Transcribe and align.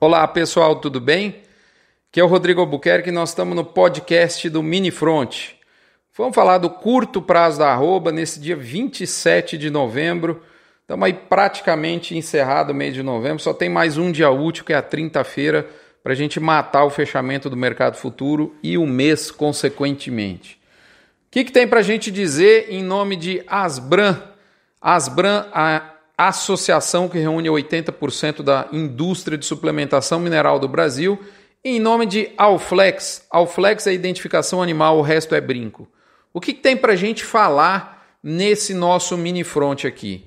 Olá 0.00 0.28
pessoal, 0.28 0.76
tudo 0.76 1.00
bem? 1.00 1.42
Aqui 2.08 2.20
é 2.20 2.22
o 2.22 2.28
Rodrigo 2.28 2.60
Albuquerque 2.60 3.08
e 3.08 3.12
nós 3.12 3.30
estamos 3.30 3.56
no 3.56 3.64
podcast 3.64 4.48
do 4.48 4.62
Mini 4.62 4.92
Front. 4.92 5.54
Vamos 6.16 6.36
falar 6.36 6.58
do 6.58 6.70
curto 6.70 7.20
prazo 7.20 7.58
da 7.58 7.72
arroba 7.72 8.12
nesse 8.12 8.38
dia 8.38 8.54
27 8.54 9.58
de 9.58 9.70
novembro. 9.70 10.40
Estamos 10.82 11.04
aí 11.04 11.12
praticamente 11.12 12.16
encerrado 12.16 12.70
o 12.70 12.74
mês 12.74 12.94
de 12.94 13.02
novembro, 13.02 13.42
só 13.42 13.52
tem 13.52 13.68
mais 13.68 13.98
um 13.98 14.12
dia 14.12 14.30
útil, 14.30 14.64
que 14.64 14.72
é 14.72 14.76
a 14.76 14.82
30-feira, 14.84 15.66
para 16.00 16.12
a 16.12 16.16
gente 16.16 16.38
matar 16.38 16.84
o 16.84 16.90
fechamento 16.90 17.50
do 17.50 17.56
mercado 17.56 17.96
futuro 17.96 18.54
e 18.62 18.78
o 18.78 18.86
mês 18.86 19.32
consequentemente. 19.32 20.60
O 21.26 21.30
que, 21.32 21.42
que 21.42 21.50
tem 21.50 21.66
para 21.66 21.80
a 21.80 21.82
gente 21.82 22.12
dizer 22.12 22.68
em 22.70 22.84
nome 22.84 23.16
de 23.16 23.42
Asbran? 23.48 24.16
Asbran, 24.80 25.46
a 25.52 25.97
associação 26.18 27.08
que 27.08 27.16
reúne 27.16 27.48
80% 27.48 28.42
da 28.42 28.66
indústria 28.72 29.38
de 29.38 29.46
suplementação 29.46 30.18
mineral 30.18 30.58
do 30.58 30.66
Brasil, 30.66 31.16
em 31.64 31.78
nome 31.78 32.06
de 32.06 32.32
Alflex. 32.36 33.24
Alflex 33.30 33.86
é 33.86 33.92
identificação 33.92 34.60
animal, 34.60 34.98
o 34.98 35.02
resto 35.02 35.36
é 35.36 35.40
brinco. 35.40 35.86
O 36.34 36.40
que, 36.40 36.52
tem 36.52 36.76
para 36.76 36.96
gente 36.96 37.24
falar 37.24 38.18
nesse 38.20 38.74
nosso 38.74 39.16
mini 39.16 39.44
front 39.44 39.84
aqui? 39.84 40.26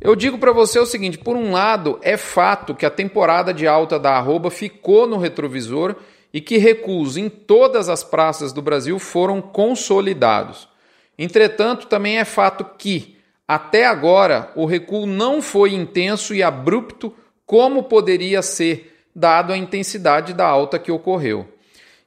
Eu 0.00 0.16
digo 0.16 0.36
para 0.36 0.52
você 0.52 0.80
o 0.80 0.86
seguinte: 0.86 1.18
por 1.18 1.36
um 1.36 1.52
lado, 1.52 2.00
é 2.02 2.16
fato 2.16 2.74
que 2.74 2.84
a 2.84 2.90
temporada 2.90 3.54
de 3.54 3.68
alta 3.68 4.00
da 4.00 4.16
arroba 4.16 4.50
ficou 4.50 5.06
no 5.06 5.16
retrovisor 5.16 5.94
e 6.32 6.40
que 6.40 6.58
recuos 6.58 7.16
em 7.16 7.28
todas 7.28 7.88
as 7.88 8.02
praças 8.02 8.52
do 8.52 8.62
Brasil 8.62 8.98
foram 8.98 9.40
consolidados. 9.40 10.68
Entretanto, 11.16 11.86
também 11.86 12.18
é 12.18 12.24
fato 12.24 12.64
que 12.78 13.19
até 13.52 13.84
agora, 13.84 14.52
o 14.54 14.64
recuo 14.64 15.06
não 15.06 15.42
foi 15.42 15.74
intenso 15.74 16.32
e 16.32 16.40
abrupto 16.40 17.12
como 17.44 17.82
poderia 17.82 18.42
ser, 18.42 19.02
dado 19.12 19.52
a 19.52 19.56
intensidade 19.56 20.32
da 20.32 20.46
alta 20.46 20.78
que 20.78 20.92
ocorreu. 20.92 21.48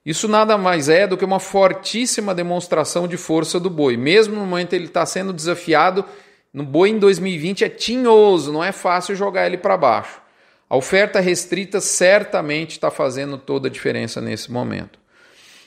Isso 0.06 0.30
nada 0.30 0.58
mais 0.58 0.88
é 0.88 1.06
do 1.06 1.18
que 1.18 1.26
uma 1.26 1.42
fortíssima 1.42 2.34
demonstração 2.34 3.10
de 3.10 3.18
força 3.18 3.60
do 3.60 3.70
boi. 3.70 3.98
Mesmo 3.98 4.36
no 4.36 4.46
momento 4.46 4.72
ele 4.72 4.86
está 4.86 5.06
sendo 5.06 5.34
desafiado, 5.34 6.06
no 6.54 6.64
boi 6.64 6.92
em 6.92 6.98
2020 6.98 7.66
é 7.66 7.70
tinhoso, 7.70 8.54
não 8.54 8.64
é 8.64 8.72
fácil 8.72 9.14
jogar 9.14 9.46
ele 9.46 9.58
para 9.58 9.76
baixo. 9.76 10.22
A 10.70 10.78
oferta 10.78 11.20
restrita 11.20 11.82
certamente 11.82 12.72
está 12.72 12.90
fazendo 12.90 13.38
toda 13.38 13.68
a 13.68 13.72
diferença 13.72 14.22
nesse 14.22 14.50
momento. 14.50 14.98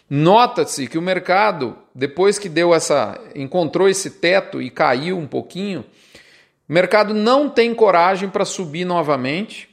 Nota-se 0.09 0.87
que 0.87 0.97
o 0.99 1.03
mercado, 1.03 1.77
depois 1.95 2.39
que 2.39 2.49
deu 2.49 2.73
essa, 2.75 3.21
encontrou 3.35 3.89
esse 3.89 4.11
teto 4.11 4.63
e 4.63 4.71
caiu 4.71 5.19
um 5.19 5.27
pouquinho, 5.27 5.85
o 6.69 6.73
mercado 6.73 7.13
não 7.13 7.48
tem 7.48 7.75
coragem 7.75 8.29
para 8.29 8.45
subir 8.45 8.85
novamente 8.85 9.69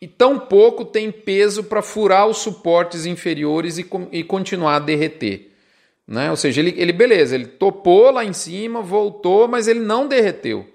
e 0.00 0.06
tampouco 0.06 0.84
tem 0.84 1.10
peso 1.10 1.64
para 1.64 1.80
furar 1.80 2.26
os 2.26 2.38
suportes 2.38 3.06
inferiores 3.06 3.78
e, 3.78 3.86
e 4.10 4.22
continuar 4.22 4.76
a 4.76 4.80
derreter. 4.80 5.52
Né? 6.06 6.30
Ou 6.30 6.36
seja, 6.36 6.60
ele, 6.60 6.74
ele, 6.76 6.92
beleza, 6.92 7.34
ele 7.34 7.46
topou 7.46 8.10
lá 8.10 8.24
em 8.24 8.32
cima, 8.32 8.82
voltou, 8.82 9.48
mas 9.48 9.68
ele 9.68 9.80
não 9.80 10.06
derreteu. 10.06 10.66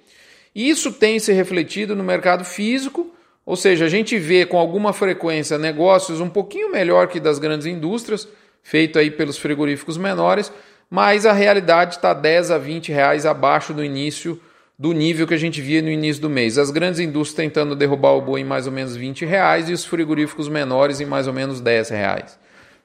Isso 0.55 0.91
tem 0.91 1.19
se 1.19 1.31
refletido 1.33 1.95
no 1.95 2.03
mercado 2.03 2.43
físico, 2.43 3.13
ou 3.45 3.55
seja, 3.55 3.85
a 3.85 3.89
gente 3.89 4.17
vê 4.17 4.45
com 4.45 4.57
alguma 4.57 4.91
frequência 4.91 5.57
negócios 5.57 6.19
um 6.19 6.29
pouquinho 6.29 6.71
melhor 6.71 7.07
que 7.07 7.19
das 7.19 7.37
grandes 7.37 7.67
indústrias, 7.67 8.27
feito 8.67 8.99
aí 8.99 9.09
pelos 9.09 9.37
frigoríficos 9.37 9.97
menores, 9.97 10.51
mas 10.89 11.25
a 11.25 11.31
realidade 11.31 11.95
está 11.95 12.13
10 12.13 12.51
a 12.51 12.57
20 12.57 12.91
reais 12.91 13.25
abaixo 13.25 13.73
do 13.73 13.81
início 13.81 14.37
do 14.77 14.91
nível 14.91 15.25
que 15.25 15.33
a 15.33 15.37
gente 15.37 15.61
via 15.61 15.81
no 15.81 15.89
início 15.89 16.21
do 16.21 16.29
mês. 16.29 16.57
As 16.57 16.69
grandes 16.69 16.99
indústrias 16.99 17.47
tentando 17.47 17.77
derrubar 17.77 18.11
o 18.11 18.21
boi 18.21 18.41
em 18.41 18.43
mais 18.43 18.67
ou 18.67 18.73
menos 18.73 18.93
20 18.93 19.23
reais 19.23 19.69
e 19.69 19.73
os 19.73 19.85
frigoríficos 19.85 20.49
menores 20.49 20.99
em 20.99 21.05
mais 21.05 21.27
ou 21.27 21.33
menos 21.33 21.61
10 21.61 21.91
reais. 21.91 22.37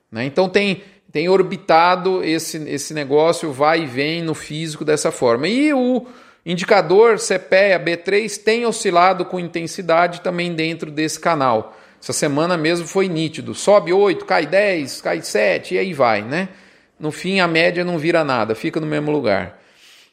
Né? 0.08 0.24
Então 0.24 0.48
tem, 0.48 0.84
tem 1.10 1.28
orbitado 1.28 2.22
esse, 2.22 2.58
esse 2.68 2.94
negócio, 2.94 3.50
vai 3.50 3.82
e 3.82 3.86
vem 3.86 4.22
no 4.22 4.34
físico 4.34 4.84
dessa 4.84 5.10
forma. 5.10 5.48
E 5.48 5.74
o 5.74 6.06
indicador 6.46 7.16
CPEA 7.18 7.80
B3 7.80 8.40
tem 8.40 8.64
oscilado 8.66 9.24
com 9.24 9.40
intensidade 9.40 10.20
também 10.20 10.54
dentro 10.54 10.92
desse 10.92 11.18
canal. 11.18 11.76
Essa 12.02 12.12
semana 12.12 12.56
mesmo 12.56 12.84
foi 12.84 13.06
nítido. 13.06 13.54
Sobe 13.54 13.92
8, 13.92 14.24
cai 14.24 14.44
10, 14.44 15.00
cai 15.00 15.22
7 15.22 15.74
e 15.74 15.78
aí 15.78 15.94
vai, 15.94 16.22
né? 16.22 16.48
No 16.98 17.12
fim, 17.12 17.38
a 17.38 17.46
média 17.46 17.84
não 17.84 17.96
vira 17.96 18.24
nada, 18.24 18.56
fica 18.56 18.80
no 18.80 18.86
mesmo 18.86 19.12
lugar. 19.12 19.60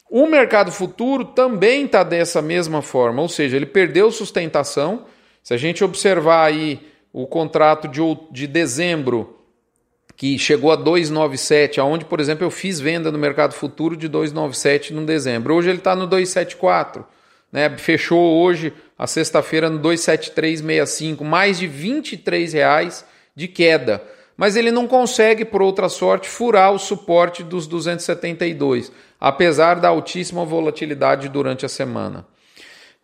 O 0.07 0.27
mercado 0.27 0.71
futuro 0.71 1.25
também 1.25 1.85
está 1.85 2.03
dessa 2.03 2.43
mesma 2.43 2.83
forma, 2.83 3.23
ou 3.23 3.27
seja, 3.27 3.55
ele 3.55 3.65
perdeu 3.65 4.11
sustentação. 4.11 5.05
Se 5.41 5.53
a 5.53 5.57
gente 5.57 5.83
observar 5.83 6.45
aí 6.45 6.79
o 7.11 7.25
contrato 7.25 7.87
de, 7.87 8.01
de 8.31 8.45
dezembro, 8.45 9.39
que 10.15 10.37
chegou 10.37 10.71
a 10.71 10.75
297, 10.75 11.79
aonde, 11.79 12.05
por 12.05 12.19
exemplo, 12.19 12.45
eu 12.45 12.51
fiz 12.51 12.79
venda 12.79 13.11
no 13.11 13.17
mercado 13.17 13.53
futuro 13.53 13.97
de 13.97 14.07
297 14.07 14.93
no 14.93 15.05
dezembro. 15.05 15.55
Hoje 15.55 15.69
ele 15.69 15.79
está 15.79 15.95
no 15.95 16.05
274. 16.05 17.03
Né? 17.51 17.69
Fechou 17.77 18.41
hoje, 18.41 18.73
a 18.97 19.07
sexta-feira, 19.07 19.69
no 19.69 19.79
27365, 19.79 21.23
mais 21.23 21.57
de 21.57 21.67
23 21.67 22.53
reais 22.53 23.05
de 23.35 23.47
queda. 23.47 24.03
Mas 24.37 24.55
ele 24.55 24.71
não 24.71 24.87
consegue, 24.87 25.43
por 25.43 25.61
outra 25.61 25.89
sorte, 25.89 26.29
furar 26.29 26.71
o 26.71 26.79
suporte 26.79 27.43
dos 27.43 27.67
272, 27.67 28.91
apesar 29.19 29.75
da 29.75 29.89
altíssima 29.89 30.45
volatilidade 30.45 31.27
durante 31.27 31.65
a 31.65 31.69
semana. 31.69 32.25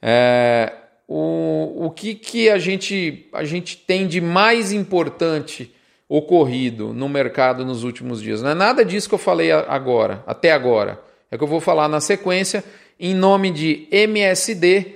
É, 0.01 0.71
o, 1.07 1.87
o 1.87 1.91
que, 1.91 2.15
que 2.15 2.49
a, 2.49 2.57
gente, 2.57 3.27
a 3.33 3.43
gente 3.43 3.77
tem 3.77 4.07
de 4.07 4.21
mais 4.21 4.71
importante 4.71 5.73
ocorrido 6.07 6.93
no 6.93 7.09
mercado 7.09 7.65
nos 7.65 7.83
últimos 7.83 8.21
dias? 8.21 8.41
Não 8.41 8.51
é 8.51 8.55
nada 8.55 8.85
disso 8.85 9.09
que 9.09 9.15
eu 9.15 9.19
falei 9.19 9.51
agora, 9.51 10.23
até 10.25 10.51
agora. 10.51 11.01
É 11.29 11.37
que 11.37 11.43
eu 11.43 11.47
vou 11.47 11.59
falar 11.59 11.89
na 11.89 11.99
sequência 11.99 12.63
em 12.99 13.13
nome 13.13 13.51
de 13.51 13.87
MSD, 13.91 14.95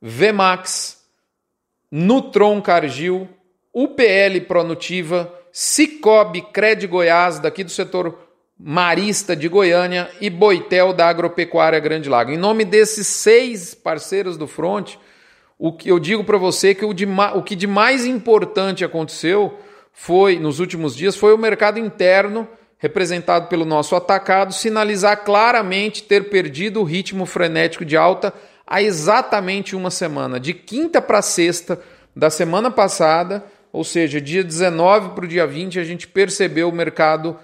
Vmax, 0.00 0.98
Nutron 1.90 2.60
Cargill, 2.60 3.28
UPL 3.74 4.40
Pronutiva, 4.46 5.32
Cicobi 5.52 6.42
Cred 6.42 6.86
Goiás, 6.86 7.38
daqui 7.38 7.64
do 7.64 7.70
setor 7.70 8.18
marista 8.58 9.34
de 9.34 9.48
Goiânia, 9.48 10.10
e 10.20 10.28
Boitel 10.28 10.92
da 10.92 11.08
Agropecuária 11.08 11.80
Grande 11.80 12.08
Lago. 12.08 12.30
Em 12.30 12.36
nome 12.36 12.64
desses 12.64 13.06
seis 13.06 13.74
parceiros 13.74 14.36
do 14.36 14.46
front, 14.46 14.96
o 15.58 15.72
que 15.72 15.90
eu 15.90 15.98
digo 15.98 16.24
para 16.24 16.38
você 16.38 16.74
que 16.74 16.84
o, 16.84 16.92
de, 16.92 17.06
o 17.34 17.42
que 17.42 17.56
de 17.56 17.66
mais 17.66 18.04
importante 18.04 18.84
aconteceu 18.84 19.58
foi 19.92 20.38
nos 20.38 20.60
últimos 20.60 20.94
dias 20.94 21.16
foi 21.16 21.34
o 21.34 21.38
mercado 21.38 21.78
interno 21.78 22.48
representado 22.80 23.46
pelo 23.46 23.66
nosso 23.66 23.94
atacado, 23.94 24.54
sinalizar 24.54 25.22
claramente 25.22 26.02
ter 26.02 26.30
perdido 26.30 26.80
o 26.80 26.84
ritmo 26.84 27.26
frenético 27.26 27.84
de 27.84 27.96
alta 27.96 28.32
há 28.66 28.82
exatamente 28.82 29.76
uma 29.76 29.90
semana, 29.90 30.40
de 30.40 30.54
quinta 30.54 31.00
para 31.00 31.20
sexta 31.20 31.78
da 32.16 32.30
semana 32.30 32.70
passada, 32.70 33.44
ou 33.72 33.84
seja, 33.84 34.20
dia 34.20 34.42
19 34.42 35.10
para 35.10 35.24
o 35.24 35.28
dia 35.28 35.46
20, 35.46 35.78
a 35.78 35.84
gente 35.84 36.08
percebeu 36.08 36.70
o 36.70 36.72
mercado 36.72 37.36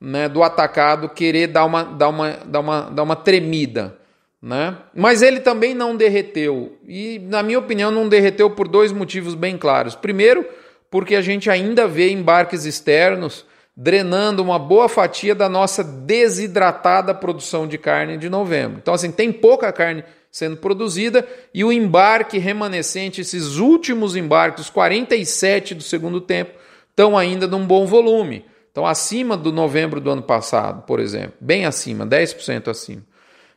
né, 0.00 0.28
do 0.28 0.42
atacado 0.42 1.08
querer 1.08 1.48
dar 1.48 1.64
uma, 1.64 1.82
dar 1.82 2.08
uma, 2.08 2.30
dar 2.44 2.60
uma, 2.60 2.80
dar 2.82 3.02
uma 3.02 3.16
tremida. 3.16 3.98
Né? 4.40 4.76
Mas 4.94 5.22
ele 5.22 5.40
também 5.40 5.74
não 5.74 5.96
derreteu. 5.96 6.78
E, 6.86 7.18
na 7.18 7.42
minha 7.42 7.58
opinião, 7.58 7.90
não 7.90 8.08
derreteu 8.08 8.50
por 8.50 8.68
dois 8.68 8.92
motivos 8.92 9.34
bem 9.34 9.56
claros. 9.56 9.94
Primeiro, 9.96 10.46
porque 10.90 11.16
a 11.16 11.22
gente 11.22 11.50
ainda 11.50 11.88
vê 11.88 12.10
embarques 12.10 12.64
externos 12.64 13.46
drenando 13.76 14.42
uma 14.42 14.58
boa 14.58 14.88
fatia 14.88 15.34
da 15.34 15.48
nossa 15.48 15.82
desidratada 15.82 17.14
produção 17.14 17.66
de 17.66 17.76
carne 17.76 18.16
de 18.16 18.28
novembro. 18.28 18.78
Então, 18.80 18.94
assim, 18.94 19.10
tem 19.10 19.32
pouca 19.32 19.72
carne 19.72 20.04
sendo 20.30 20.56
produzida 20.56 21.26
e 21.52 21.64
o 21.64 21.72
embarque 21.72 22.38
remanescente, 22.38 23.20
esses 23.20 23.56
últimos 23.56 24.16
embarques, 24.16 24.70
47 24.70 25.74
do 25.74 25.82
segundo 25.82 26.20
tempo, 26.20 26.52
estão 26.90 27.18
ainda 27.18 27.46
num 27.46 27.66
bom 27.66 27.86
volume. 27.86 28.44
Então, 28.70 28.86
acima 28.86 29.36
do 29.36 29.52
novembro 29.52 30.00
do 30.00 30.10
ano 30.10 30.22
passado, 30.22 30.82
por 30.82 31.00
exemplo, 31.00 31.34
bem 31.40 31.64
acima, 31.66 32.06
10% 32.06 32.68
acima. 32.68 33.02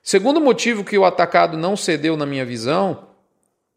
Segundo 0.02 0.40
motivo 0.40 0.84
que 0.84 0.98
o 0.98 1.06
atacado 1.06 1.58
não 1.58 1.75
cedeu, 1.75 2.16
na 2.16 2.25
minha 2.25 2.46
visão, 2.46 3.08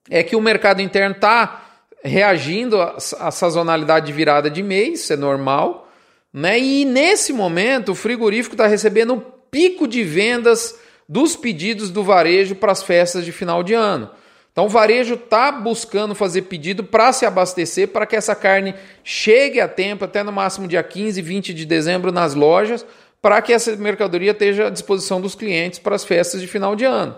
é 0.09 0.23
que 0.23 0.37
o 0.37 0.41
mercado 0.41 0.81
interno 0.81 1.15
está 1.15 1.65
reagindo 2.03 2.81
à 2.81 3.31
sazonalidade 3.31 4.07
de 4.07 4.13
virada 4.13 4.51
de 4.51 4.63
mês, 4.63 5.11
é 5.11 5.17
normal 5.17 5.90
né? 6.33 6.59
E 6.59 6.85
nesse 6.85 7.33
momento, 7.33 7.93
o 7.93 7.95
frigorífico 7.95 8.55
está 8.55 8.67
recebendo 8.67 9.15
um 9.15 9.23
pico 9.51 9.87
de 9.89 10.05
vendas 10.05 10.79
dos 11.09 11.35
pedidos 11.35 11.91
do 11.91 12.05
varejo 12.05 12.55
para 12.55 12.71
as 12.71 12.83
festas 12.83 13.25
de 13.25 13.33
final 13.33 13.63
de 13.63 13.75
ano. 13.75 14.11
Então, 14.53 14.67
o 14.67 14.69
varejo 14.69 15.15
está 15.15 15.51
buscando 15.51 16.15
fazer 16.15 16.43
pedido 16.43 16.85
para 16.85 17.13
se 17.13 17.25
abastecer, 17.25 17.89
para 17.89 18.07
que 18.07 18.17
essa 18.17 18.35
carne 18.35 18.75
chegue 19.03 19.61
a 19.61 19.69
tempo, 19.69 20.05
até 20.05 20.23
no 20.23 20.33
máximo 20.33 20.69
dia 20.69 20.83
15, 20.83 21.21
20 21.23 21.55
de 21.55 21.65
dezembro, 21.65 22.13
nas 22.13 22.35
lojas, 22.35 22.85
para 23.23 23.41
que 23.43 23.53
essa 23.53 23.75
mercadoria 23.77 24.33
esteja 24.33 24.67
à 24.67 24.71
disposição 24.71 25.21
dos 25.21 25.35
clientes 25.35 25.79
para 25.79 25.95
as 25.95 26.05
festas 26.05 26.41
de 26.41 26.47
final 26.47 26.75
de 26.75 26.85
ano. 26.85 27.17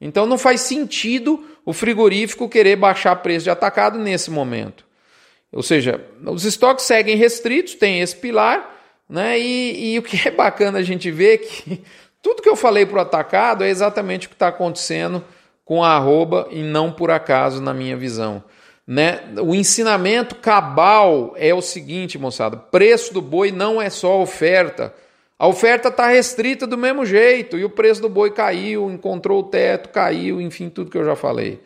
Então, 0.00 0.26
não 0.26 0.38
faz 0.38 0.62
sentido 0.62 1.44
o 1.64 1.72
frigorífico 1.72 2.48
querer 2.48 2.76
baixar 2.76 3.14
preço 3.16 3.44
de 3.44 3.50
atacado 3.50 3.98
nesse 3.98 4.30
momento. 4.30 4.87
Ou 5.52 5.62
seja, 5.62 6.04
os 6.26 6.44
estoques 6.44 6.84
seguem 6.84 7.16
restritos, 7.16 7.74
tem 7.74 8.00
esse 8.00 8.16
pilar, 8.16 8.76
né? 9.08 9.38
E, 9.38 9.94
e 9.94 9.98
o 9.98 10.02
que 10.02 10.28
é 10.28 10.30
bacana 10.30 10.78
a 10.78 10.82
gente 10.82 11.10
ver 11.10 11.34
é 11.34 11.38
que 11.38 11.82
tudo 12.22 12.42
que 12.42 12.48
eu 12.48 12.56
falei 12.56 12.84
para 12.84 12.98
o 12.98 13.00
atacado 13.00 13.64
é 13.64 13.68
exatamente 13.68 14.26
o 14.26 14.30
que 14.30 14.34
está 14.34 14.48
acontecendo 14.48 15.24
com 15.64 15.82
a 15.82 15.90
arroba 15.90 16.48
e 16.50 16.62
não 16.62 16.92
por 16.92 17.10
acaso, 17.10 17.62
na 17.62 17.72
minha 17.72 17.96
visão. 17.96 18.42
Né? 18.86 19.20
O 19.42 19.54
ensinamento 19.54 20.34
cabal 20.34 21.34
é 21.36 21.52
o 21.52 21.60
seguinte, 21.60 22.18
moçada: 22.18 22.56
preço 22.56 23.12
do 23.12 23.20
boi 23.20 23.52
não 23.52 23.80
é 23.80 23.90
só 23.90 24.20
oferta. 24.20 24.94
A 25.38 25.46
oferta 25.46 25.88
está 25.88 26.08
restrita 26.08 26.66
do 26.66 26.76
mesmo 26.76 27.06
jeito 27.06 27.56
e 27.56 27.64
o 27.64 27.70
preço 27.70 28.00
do 28.00 28.08
boi 28.08 28.32
caiu, 28.32 28.90
encontrou 28.90 29.40
o 29.40 29.44
teto, 29.44 29.90
caiu, 29.90 30.40
enfim, 30.40 30.68
tudo 30.68 30.90
que 30.90 30.98
eu 30.98 31.04
já 31.04 31.14
falei. 31.14 31.60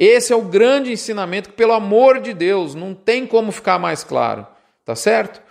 Esse 0.00 0.32
é 0.32 0.36
o 0.36 0.42
grande 0.42 0.92
ensinamento 0.92 1.48
que, 1.48 1.56
pelo 1.56 1.72
amor 1.72 2.20
de 2.20 2.32
Deus, 2.32 2.72
não 2.76 2.94
tem 2.94 3.26
como 3.26 3.50
ficar 3.50 3.80
mais 3.80 4.04
claro, 4.04 4.46
tá 4.84 4.94
certo? 4.94 5.42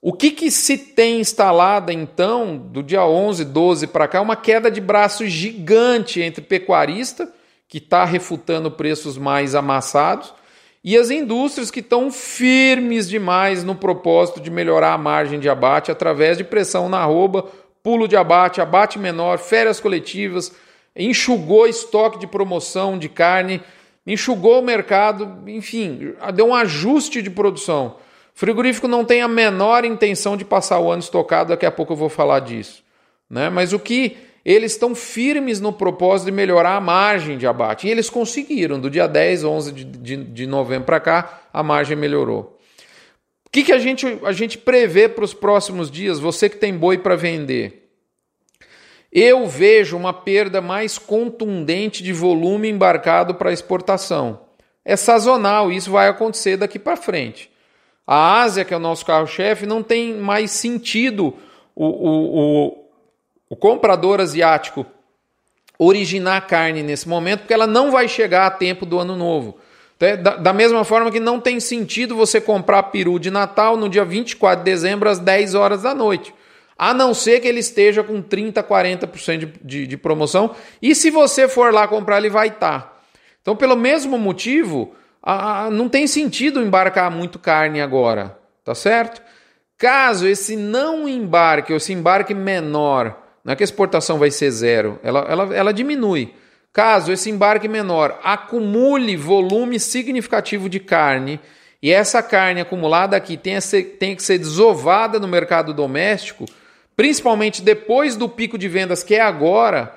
O 0.00 0.14
que, 0.14 0.30
que 0.30 0.50
se 0.50 0.78
tem 0.78 1.20
instalado 1.20 1.92
então, 1.92 2.56
do 2.56 2.82
dia 2.82 3.04
11, 3.04 3.44
12 3.44 3.86
para 3.88 4.08
cá, 4.08 4.22
uma 4.22 4.34
queda 4.34 4.70
de 4.70 4.80
braço 4.80 5.26
gigante 5.26 6.22
entre 6.22 6.42
pecuarista, 6.42 7.30
que 7.68 7.76
está 7.76 8.06
refutando 8.06 8.70
preços 8.70 9.18
mais 9.18 9.54
amassados, 9.54 10.32
e 10.82 10.96
as 10.96 11.10
indústrias 11.10 11.70
que 11.70 11.80
estão 11.80 12.10
firmes 12.10 13.06
demais 13.06 13.62
no 13.62 13.74
propósito 13.74 14.40
de 14.40 14.50
melhorar 14.50 14.94
a 14.94 14.98
margem 14.98 15.38
de 15.38 15.50
abate 15.50 15.90
através 15.90 16.38
de 16.38 16.44
pressão 16.44 16.88
na 16.88 17.00
arroba, 17.00 17.46
pulo 17.82 18.08
de 18.08 18.16
abate, 18.16 18.62
abate 18.62 18.98
menor, 18.98 19.38
férias 19.38 19.78
coletivas, 19.78 20.50
enxugou 20.94 21.66
estoque 21.66 22.18
de 22.18 22.26
promoção 22.26 22.98
de 22.98 23.08
carne, 23.08 23.62
enxugou 24.06 24.60
o 24.60 24.64
mercado, 24.64 25.42
enfim, 25.46 26.14
deu 26.34 26.48
um 26.48 26.54
ajuste 26.54 27.22
de 27.22 27.30
produção. 27.30 27.96
O 28.34 28.38
frigorífico 28.40 28.88
não 28.88 29.04
tem 29.04 29.22
a 29.22 29.28
menor 29.28 29.84
intenção 29.84 30.36
de 30.36 30.44
passar 30.44 30.80
o 30.80 30.90
ano 30.90 31.02
estocado, 31.02 31.48
daqui 31.48 31.66
a 31.66 31.70
pouco 31.70 31.92
eu 31.92 31.96
vou 31.96 32.08
falar 32.08 32.40
disso. 32.40 32.82
Né? 33.28 33.50
Mas 33.50 33.72
o 33.72 33.78
que 33.78 34.16
eles 34.44 34.72
estão 34.72 34.94
firmes 34.94 35.60
no 35.60 35.72
propósito 35.72 36.26
de 36.26 36.32
melhorar 36.32 36.76
a 36.76 36.80
margem 36.80 37.36
de 37.36 37.46
abate. 37.46 37.86
E 37.86 37.90
eles 37.90 38.08
conseguiram. 38.08 38.80
Do 38.80 38.88
dia 38.88 39.06
10, 39.06 39.44
11 39.44 39.72
de, 39.72 39.84
de, 39.84 40.16
de 40.16 40.46
novembro 40.46 40.86
para 40.86 41.00
cá, 41.00 41.42
a 41.52 41.62
margem 41.62 41.96
melhorou. 41.96 42.58
O 43.46 43.50
que, 43.52 43.64
que 43.64 43.72
a, 43.72 43.78
gente, 43.78 44.06
a 44.24 44.32
gente 44.32 44.56
prevê 44.56 45.08
para 45.08 45.24
os 45.24 45.34
próximos 45.34 45.90
dias? 45.90 46.18
Você 46.18 46.48
que 46.48 46.56
tem 46.56 46.76
boi 46.76 46.98
para 46.98 47.16
vender. 47.16 47.79
Eu 49.12 49.46
vejo 49.46 49.96
uma 49.96 50.12
perda 50.12 50.60
mais 50.60 50.98
contundente 50.98 52.02
de 52.02 52.12
volume 52.12 52.68
embarcado 52.68 53.34
para 53.34 53.52
exportação. 53.52 54.40
É 54.84 54.96
sazonal, 54.96 55.70
isso 55.70 55.90
vai 55.90 56.08
acontecer 56.08 56.56
daqui 56.56 56.78
para 56.78 56.96
frente. 56.96 57.50
A 58.06 58.40
Ásia, 58.40 58.64
que 58.64 58.72
é 58.72 58.76
o 58.76 58.80
nosso 58.80 59.04
carro-chefe, 59.04 59.66
não 59.66 59.82
tem 59.82 60.14
mais 60.14 60.50
sentido 60.50 61.34
o, 61.74 61.86
o, 61.86 62.68
o 62.68 62.80
o 63.50 63.56
comprador 63.56 64.20
asiático 64.20 64.86
originar 65.76 66.46
carne 66.46 66.84
nesse 66.84 67.08
momento, 67.08 67.40
porque 67.40 67.52
ela 67.52 67.66
não 67.66 67.90
vai 67.90 68.06
chegar 68.06 68.46
a 68.46 68.50
tempo 68.50 68.86
do 68.86 68.96
ano 68.98 69.16
novo. 69.16 69.58
Da, 70.40 70.52
mesma 70.52 70.84
forma 70.84 71.10
que 71.10 71.20
não 71.20 71.40
tem 71.40 71.58
sentido 71.58 72.14
você 72.14 72.40
comprar 72.40 72.84
peru 72.84 73.18
de 73.18 73.30
Natal 73.30 73.76
no 73.76 73.88
dia 73.88 74.04
24 74.04 74.64
de 74.64 74.70
dezembro 74.70 75.10
às 75.10 75.18
10 75.18 75.54
horas 75.54 75.82
da 75.82 75.94
noite. 75.94 76.32
A 76.82 76.94
não 76.94 77.12
ser 77.12 77.40
que 77.40 77.46
ele 77.46 77.60
esteja 77.60 78.02
com 78.02 78.22
30%, 78.22 78.62
40% 78.62 79.36
de, 79.36 79.52
de, 79.62 79.86
de 79.86 79.96
promoção. 79.98 80.56
E 80.80 80.94
se 80.94 81.10
você 81.10 81.46
for 81.46 81.74
lá 81.74 81.86
comprar, 81.86 82.16
ele 82.16 82.30
vai 82.30 82.48
estar. 82.48 82.80
Tá. 82.80 83.00
Então, 83.42 83.54
pelo 83.54 83.76
mesmo 83.76 84.16
motivo, 84.16 84.94
a, 85.22 85.64
a, 85.64 85.70
não 85.70 85.90
tem 85.90 86.06
sentido 86.06 86.62
embarcar 86.62 87.10
muito 87.10 87.38
carne 87.38 87.82
agora. 87.82 88.34
Tá 88.64 88.74
certo? 88.74 89.20
Caso 89.76 90.26
esse 90.26 90.56
não 90.56 91.06
embarque, 91.06 91.70
ou 91.70 91.76
esse 91.76 91.92
embarque 91.92 92.32
menor, 92.32 93.26
não 93.44 93.52
é 93.52 93.56
que 93.56 93.62
a 93.62 93.64
exportação 93.64 94.18
vai 94.18 94.30
ser 94.30 94.50
zero, 94.50 94.98
ela, 95.02 95.20
ela, 95.28 95.54
ela 95.54 95.74
diminui. 95.74 96.32
Caso 96.72 97.12
esse 97.12 97.28
embarque 97.28 97.68
menor 97.68 98.18
acumule 98.24 99.18
volume 99.18 99.78
significativo 99.78 100.66
de 100.66 100.80
carne 100.80 101.38
e 101.82 101.90
essa 101.90 102.22
carne 102.22 102.62
acumulada 102.62 103.18
aqui 103.18 103.36
tenha, 103.36 103.58
tenha 103.98 104.16
que 104.16 104.22
ser 104.22 104.38
desovada 104.38 105.18
no 105.18 105.28
mercado 105.28 105.74
doméstico, 105.74 106.46
principalmente 107.00 107.62
depois 107.62 108.14
do 108.14 108.28
pico 108.28 108.58
de 108.58 108.68
vendas 108.68 109.02
que 109.02 109.14
é 109.14 109.22
agora, 109.22 109.94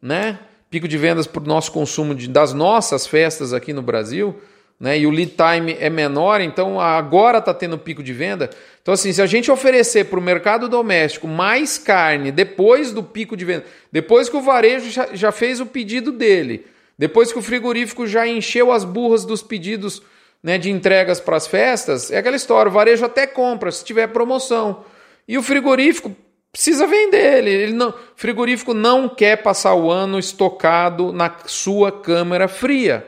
né? 0.00 0.38
Pico 0.70 0.86
de 0.86 0.96
vendas 0.96 1.26
para 1.26 1.42
o 1.42 1.46
nosso 1.46 1.72
consumo 1.72 2.14
de, 2.14 2.28
das 2.28 2.52
nossas 2.52 3.08
festas 3.08 3.52
aqui 3.52 3.72
no 3.72 3.82
Brasil 3.82 4.40
né? 4.78 4.98
E 4.98 5.06
o 5.06 5.10
lead 5.10 5.32
time 5.32 5.76
é 5.80 5.88
menor, 5.88 6.40
então 6.40 6.80
agora 6.80 7.38
está 7.38 7.54
tendo 7.54 7.78
pico 7.78 8.02
de 8.02 8.12
venda. 8.12 8.50
Então, 8.82 8.92
assim, 8.92 9.12
se 9.12 9.22
a 9.22 9.26
gente 9.26 9.50
oferecer 9.50 10.04
para 10.04 10.18
o 10.18 10.22
mercado 10.22 10.68
doméstico 10.68 11.26
mais 11.26 11.78
carne 11.78 12.30
depois 12.30 12.92
do 12.92 13.02
pico 13.02 13.36
de 13.36 13.44
venda, 13.44 13.64
depois 13.90 14.28
que 14.28 14.36
o 14.36 14.42
varejo 14.42 14.90
já, 14.90 15.08
já 15.12 15.32
fez 15.32 15.60
o 15.60 15.66
pedido 15.66 16.12
dele, 16.12 16.66
depois 16.98 17.32
que 17.32 17.38
o 17.38 17.42
frigorífico 17.42 18.06
já 18.06 18.26
encheu 18.26 18.70
as 18.70 18.84
burras 18.84 19.24
dos 19.24 19.42
pedidos 19.42 20.02
né, 20.42 20.58
de 20.58 20.70
entregas 20.70 21.18
para 21.18 21.36
as 21.36 21.46
festas, 21.46 22.10
é 22.10 22.18
aquela 22.18 22.36
história: 22.36 22.68
o 22.68 22.72
varejo 22.72 23.04
até 23.04 23.26
compra 23.26 23.72
se 23.72 23.84
tiver 23.84 24.08
promoção. 24.08 24.84
E 25.26 25.38
o 25.38 25.42
frigorífico 25.42 26.14
precisa 26.54 26.86
vender 26.86 27.38
ele. 27.38 27.50
ele 27.50 27.72
não, 27.72 27.92
frigorífico 28.14 28.72
não 28.72 29.08
quer 29.08 29.42
passar 29.42 29.74
o 29.74 29.90
ano 29.90 30.20
estocado 30.20 31.12
na 31.12 31.34
sua 31.46 31.90
câmara 31.90 32.46
fria. 32.46 33.04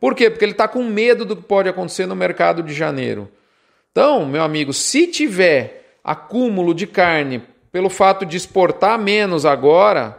Por 0.00 0.14
quê? 0.14 0.30
Porque 0.30 0.46
ele 0.46 0.52
está 0.52 0.66
com 0.66 0.82
medo 0.82 1.26
do 1.26 1.36
que 1.36 1.42
pode 1.42 1.68
acontecer 1.68 2.06
no 2.06 2.16
mercado 2.16 2.62
de 2.62 2.72
janeiro. 2.72 3.28
Então, 3.92 4.24
meu 4.24 4.42
amigo, 4.42 4.72
se 4.72 5.06
tiver 5.06 5.98
acúmulo 6.02 6.72
de 6.72 6.86
carne 6.86 7.42
pelo 7.70 7.90
fato 7.90 8.24
de 8.24 8.38
exportar 8.38 8.98
menos 8.98 9.44
agora, 9.44 10.16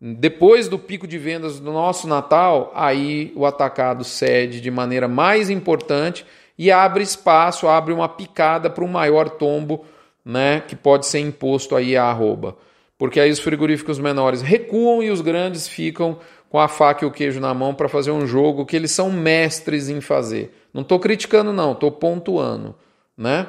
depois 0.00 0.66
do 0.66 0.80
pico 0.80 1.06
de 1.06 1.16
vendas 1.16 1.60
do 1.60 1.70
nosso 1.70 2.08
Natal, 2.08 2.72
aí 2.74 3.32
o 3.36 3.46
atacado 3.46 4.02
cede 4.02 4.60
de 4.60 4.70
maneira 4.70 5.06
mais 5.06 5.48
importante 5.48 6.26
e 6.58 6.72
abre 6.72 7.04
espaço, 7.04 7.68
abre 7.68 7.92
uma 7.92 8.08
picada 8.08 8.68
para 8.68 8.82
um 8.82 8.88
maior 8.88 9.28
tombo, 9.28 9.84
né, 10.24 10.60
que 10.60 10.76
pode 10.76 11.06
ser 11.06 11.20
imposto 11.20 11.74
aí 11.76 11.96
à 11.96 12.04
arroba. 12.04 12.56
Porque 12.98 13.18
aí 13.18 13.30
os 13.30 13.40
frigoríficos 13.40 13.98
menores 13.98 14.42
recuam 14.42 15.02
e 15.02 15.10
os 15.10 15.20
grandes 15.20 15.66
ficam 15.66 16.18
com 16.50 16.58
a 16.58 16.68
faca 16.68 17.04
e 17.04 17.08
o 17.08 17.10
queijo 17.10 17.40
na 17.40 17.54
mão 17.54 17.74
para 17.74 17.88
fazer 17.88 18.10
um 18.10 18.26
jogo 18.26 18.66
que 18.66 18.76
eles 18.76 18.90
são 18.90 19.10
mestres 19.10 19.88
em 19.88 20.00
fazer. 20.00 20.52
Não 20.74 20.82
estou 20.82 20.98
criticando, 20.98 21.52
não, 21.52 21.72
estou 21.72 21.90
pontuando. 21.92 22.74
Né? 23.16 23.46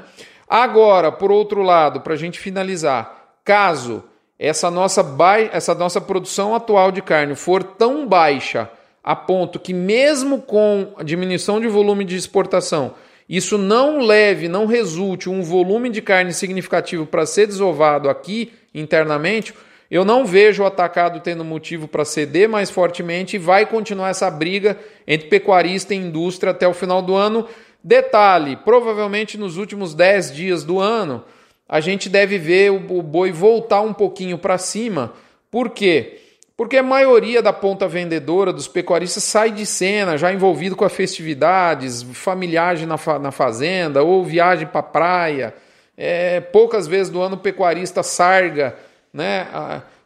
Agora, 0.48 1.12
por 1.12 1.32
outro 1.32 1.62
lado, 1.62 2.02
para 2.02 2.14
a 2.14 2.18
gente 2.18 2.40
finalizar, 2.40 3.36
caso 3.44 4.04
essa 4.38 4.72
nossa, 4.72 5.06
essa 5.52 5.76
nossa 5.76 6.00
produção 6.00 6.56
atual 6.56 6.92
de 6.92 7.02
carne 7.02 7.36
for 7.36 7.64
tão 7.64 8.08
baixa 8.08 8.70
a 9.04 9.16
ponto 9.16 9.60
que, 9.60 9.74
mesmo 9.74 10.42
com 10.42 10.94
a 10.98 11.04
diminuição 11.04 11.60
de 11.60 11.68
volume 11.68 12.06
de 12.06 12.16
exportação, 12.16 12.94
isso 13.32 13.58
não 13.58 14.00
leve, 14.00 14.50
não 14.50 14.66
resulte 14.66 15.30
um 15.30 15.42
volume 15.42 15.90
de 15.90 16.02
carne 16.02 16.34
significativo 16.34 17.06
para 17.06 17.26
ser 17.26 17.48
desovado 17.48 18.10
aqui 18.10 18.52
internamente, 18.76 19.54
eu 19.90 20.04
não 20.04 20.26
vejo 20.26 20.64
o 20.64 20.66
atacado 20.66 21.22
tendo 21.22 21.46
motivo 21.46 21.88
para 21.88 22.04
ceder 22.04 22.50
mais 22.50 22.70
fortemente 22.70 23.38
e 23.38 23.40
vai 23.40 23.66
continuar 23.66 24.10
essa 24.10 24.30
briga 24.30 24.78
entre 25.08 25.30
pecuarista 25.30 25.94
e 25.94 25.98
indústria 25.98 26.52
até 26.52 26.68
o 26.68 26.74
final 26.74 27.02
do 27.02 27.16
ano. 27.16 27.48
Detalhe: 27.82 28.58
provavelmente 28.58 29.38
nos 29.38 29.56
últimos 29.56 29.94
10 29.94 30.34
dias 30.34 30.64
do 30.66 30.82
ano, 30.82 31.24
a 31.70 31.80
gente 31.80 32.10
deve 32.10 32.38
ver 32.38 32.70
o 32.70 33.02
boi 33.02 33.32
voltar 33.32 33.80
um 33.80 33.94
pouquinho 33.94 34.38
para 34.38 34.58
cima. 34.58 35.14
Por 35.50 35.70
quê? 35.70 36.20
Porque 36.62 36.78
a 36.78 36.84
maioria 36.84 37.42
da 37.42 37.52
ponta 37.52 37.88
vendedora 37.88 38.54
dos 38.54 38.68
pecuaristas 38.68 39.24
sai 39.24 39.50
de 39.50 39.66
cena, 39.66 40.16
já 40.16 40.32
envolvido 40.32 40.76
com 40.76 40.86
as 40.86 40.94
festividades, 40.94 42.04
familiagem 42.04 42.86
na, 42.86 43.00
fa 43.00 43.18
na 43.18 43.32
fazenda 43.32 44.04
ou 44.04 44.24
viagem 44.24 44.68
para 44.68 44.82
a 44.82 44.84
praia. 44.84 45.56
É, 45.98 46.40
poucas 46.40 46.86
vezes 46.86 47.12
do 47.12 47.20
ano 47.20 47.34
o 47.34 47.40
pecuarista 47.40 48.04
sarga 48.04 48.78
né? 49.12 49.48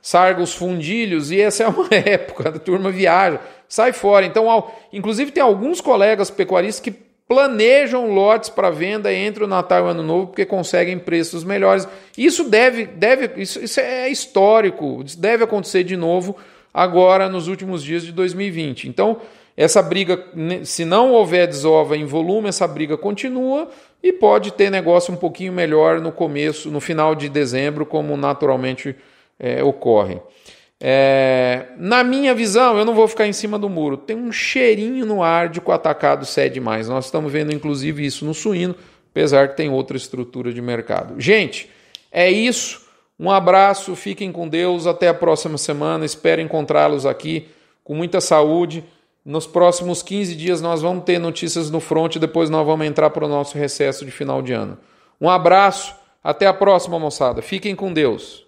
Sarga 0.02 0.42
os 0.42 0.54
fundilhos 0.54 1.30
e 1.30 1.42
essa 1.42 1.64
é 1.64 1.68
uma 1.68 1.90
época, 1.92 2.48
a 2.48 2.58
turma 2.58 2.90
viaja, 2.90 3.42
sai 3.68 3.92
fora. 3.92 4.26
Então, 4.26 4.50
ao, 4.50 4.74
inclusive, 4.94 5.32
tem 5.32 5.44
alguns 5.44 5.82
colegas 5.82 6.30
pecuaristas 6.30 6.80
que 6.80 6.96
planejam 7.28 8.14
lotes 8.14 8.50
para 8.50 8.70
venda 8.70 9.14
entre 9.14 9.44
o 9.44 9.48
Natal 9.48 9.80
e 9.80 9.82
o 9.84 9.88
Ano 9.88 10.04
Novo 10.04 10.28
porque 10.28 10.46
conseguem 10.46 11.00
preços 11.00 11.44
melhores. 11.44 11.88
Isso 12.18 12.44
deve, 12.44 12.86
deve 12.86 13.42
isso, 13.42 13.64
isso 13.64 13.80
é 13.80 14.10
histórico, 14.10 15.02
isso 15.06 15.20
deve 15.20 15.44
acontecer 15.44 15.84
de 15.84 15.98
novo 15.98 16.38
agora 16.74 17.28
nos 17.28 17.48
últimos 17.48 17.84
dias 17.84 18.04
de 18.04 18.12
2020. 18.12 18.88
Então, 18.88 19.22
essa 19.58 19.82
briga, 19.82 20.22
se 20.66 20.84
não 20.84 21.14
houver 21.14 21.48
desova 21.48 21.96
em 21.96 22.06
volume, 22.06 22.50
essa 22.50 22.68
briga 22.68 22.98
continua 22.98 23.70
e 24.04 24.12
pode 24.12 24.52
ter 24.52 24.70
negócio 24.70 25.14
um 25.14 25.18
pouquinho 25.18 25.54
melhor 25.54 26.02
no 26.02 26.12
começo, 26.12 26.70
no 26.70 26.82
final 26.82 27.16
de 27.16 27.30
dezembro, 27.30 27.86
como 27.86 28.18
naturalmente 28.18 28.96
é, 29.40 29.64
ocorre. 29.64 30.20
É, 30.88 31.66
na 31.80 32.04
minha 32.04 32.32
visão, 32.36 32.78
eu 32.78 32.86
não 32.86 32.94
vou 32.94 33.08
ficar 33.08 33.26
em 33.26 33.34
cima 33.34 33.58
do 33.58 33.68
muro. 33.68 33.98
Tem 33.98 34.16
um 34.16 34.32
cheirinho 34.32 35.04
no 35.04 35.24
ar 35.24 35.50
de 35.50 35.60
que 35.60 35.68
o 35.68 35.74
atacado 35.74 36.28
cede 36.28 36.60
mais. 36.60 36.88
Nós 36.88 37.06
estamos 37.06 37.34
vendo, 37.34 37.52
inclusive, 37.52 38.06
isso 38.06 38.24
no 38.24 38.36
suíno, 38.36 38.76
apesar 39.10 39.50
que 39.50 39.58
tem 39.58 39.68
outra 39.68 39.98
estrutura 39.98 40.54
de 40.54 40.62
mercado. 40.62 41.20
Gente, 41.20 41.68
é 42.12 42.30
isso. 42.30 42.86
Um 43.20 43.32
abraço, 43.32 43.96
fiquem 43.96 44.32
com 44.32 44.48
Deus. 44.48 44.86
Até 44.86 45.08
a 45.08 45.14
próxima 45.16 45.58
semana. 45.58 46.06
Espero 46.06 46.40
encontrá-los 46.40 47.08
aqui 47.08 47.48
com 47.84 47.96
muita 47.96 48.22
saúde. 48.22 48.84
Nos 49.26 49.48
próximos 49.48 50.04
15 50.04 50.36
dias 50.36 50.62
nós 50.62 50.84
vamos 50.84 51.04
ter 51.04 51.18
notícias 51.18 51.72
no 51.72 51.80
front, 51.80 52.18
depois 52.18 52.48
nós 52.48 52.64
vamos 52.64 52.86
entrar 52.86 53.10
para 53.10 53.26
o 53.26 53.28
nosso 53.28 53.58
recesso 53.58 54.06
de 54.06 54.12
final 54.12 54.40
de 54.40 54.54
ano. 54.54 54.78
Um 55.20 55.32
abraço, 55.32 55.96
até 56.24 56.46
a 56.46 56.54
próxima, 56.54 57.00
moçada. 57.00 57.42
Fiquem 57.42 57.76
com 57.76 57.92
Deus. 57.92 58.45